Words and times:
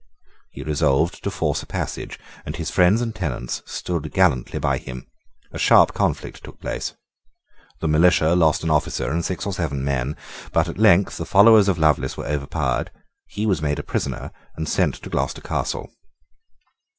He 0.49 0.63
resolved 0.63 1.23
to 1.23 1.29
force 1.29 1.61
a 1.61 1.67
passage; 1.67 2.17
and 2.43 2.55
his 2.55 2.71
friends 2.71 3.01
and 3.01 3.13
tenants 3.13 3.61
stood 3.67 4.11
gallantly 4.13 4.57
by 4.57 4.79
him. 4.79 5.05
A 5.51 5.59
sharp 5.59 5.93
conflict 5.93 6.43
took 6.43 6.59
place. 6.59 6.95
The 7.81 7.87
militia 7.87 8.33
lost 8.33 8.63
an 8.63 8.71
officer 8.71 9.11
and 9.11 9.23
six 9.23 9.45
or 9.45 9.53
seven 9.53 9.85
men; 9.85 10.17
but 10.53 10.67
at 10.67 10.79
length 10.79 11.17
the 11.17 11.23
followers 11.27 11.67
of 11.67 11.77
Lovelace 11.77 12.17
were 12.17 12.25
overpowered: 12.25 12.89
he 13.27 13.45
was 13.45 13.61
made 13.61 13.77
a 13.77 13.83
prisoner, 13.83 14.31
and 14.55 14.67
sent 14.67 14.95
to 14.95 15.09
Gloucester 15.11 15.41
Castle. 15.41 15.91